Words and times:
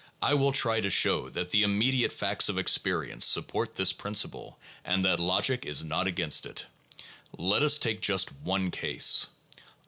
I 0.19 0.33
will 0.33 0.51
try 0.51 0.81
to 0.81 0.89
show 0.89 1.29
that 1.29 1.51
the 1.51 1.61
immediate 1.61 2.11
facts 2.11 2.49
of 2.49 2.57
experience 2.57 3.23
support 3.23 3.75
this 3.75 3.93
principle, 3.93 4.57
and 4.83 5.05
that 5.05 5.19
logic 5.19 5.63
is 5.63 5.83
not 5.83 6.07
against 6.07 6.47
it. 6.47 6.65
Let 7.37 7.61
us 7.61 7.77
take 7.77 8.01
just 8.01 8.31
one 8.37 8.71
case. 8.71 9.27